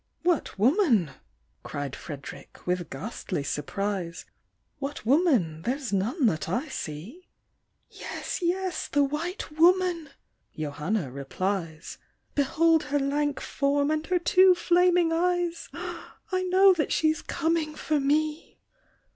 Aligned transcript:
"What 0.23 0.57
woman! 0.57 1.11
(cried 1.61 1.95
Fred'rick, 1.95 2.65
with 2.65 2.89
ghastly 2.89 3.43
surprise) 3.43 4.25
What 4.79 5.05
woman? 5.05 5.61
there's 5.61 5.93
none 5.93 6.25
that 6.25 6.49
I 6.49 6.69
see 6.69 7.27
!""Yes, 7.91 8.41
yes; 8.41 8.87
the 8.87 9.03
white 9.03 9.51
woman! 9.51 10.09
(Johanna 10.57 11.11
replies) 11.11 11.99
Behold 12.33 12.85
her 12.85 12.97
lank 12.97 13.39
form, 13.39 13.91
and 13.91 14.03
her 14.07 14.17
two 14.17 14.55
flaming 14.55 15.13
eyes! 15.13 15.69
1 16.31 16.49
know 16.49 16.73
that 16.73 16.91
she's 16.91 17.21
coming 17.21 17.75
for 17.75 17.99
me! 17.99 18.57